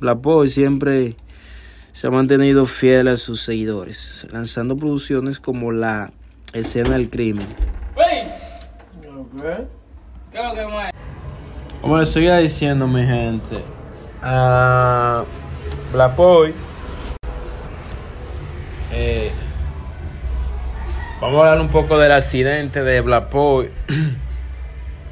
[0.00, 1.16] Black Boy siempre
[1.92, 6.12] se ha mantenido fiel a sus seguidores, lanzando producciones como La
[6.52, 7.46] Escena del Crimen.
[11.80, 13.58] Como les seguía diciendo, mi gente,
[14.22, 15.24] a
[15.92, 16.54] Black Boy,
[18.92, 19.30] eh,
[21.20, 23.70] vamos a hablar un poco del accidente de Black Boy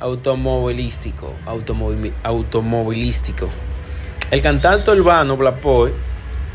[0.00, 3.48] automovilístico, automovi- automovilístico.
[4.30, 5.60] El cantante urbano Black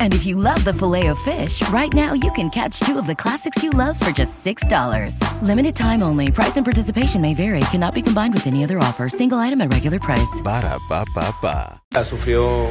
[0.00, 3.06] And if you love the filet of fish, right now you can catch two of
[3.06, 5.20] the classics you love for just $6.
[5.42, 6.32] Limited time only.
[6.32, 7.60] Price and participation may vary.
[7.70, 9.10] Cannot be combined with any other offer.
[9.10, 10.40] Single item at regular price.
[10.42, 12.04] Ba da ba ba ba.
[12.04, 12.70] sufrió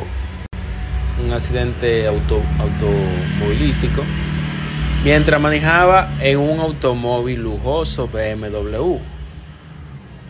[1.23, 4.03] un accidente auto, automovilístico
[5.03, 8.97] mientras manejaba en un automóvil lujoso BMW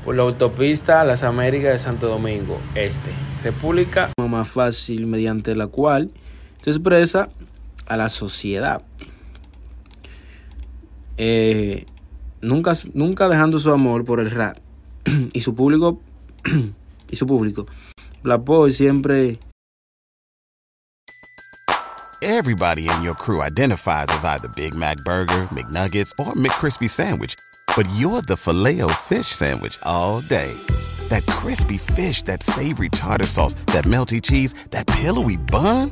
[0.04, 3.10] por la autopista Las Américas de Santo Domingo Este,
[3.44, 6.12] República más fácil mediante la cual
[6.66, 7.30] se expresa
[7.86, 8.84] a la sociedad.
[11.16, 11.86] Eh,
[12.42, 12.74] nunca,
[13.30, 14.58] dejando su amor por el rap
[15.34, 16.02] y su público
[17.12, 17.68] y su público.
[18.24, 19.38] Boy siempre
[22.24, 27.36] Everybody in your crew identifies as either Big Mac Burger, McNuggets, or McCrispy Sandwich.
[27.78, 30.52] But you're the filet fish Sandwich all day.
[31.10, 35.92] That crispy fish, that savory tartar sauce, that melty cheese, that pillowy bun.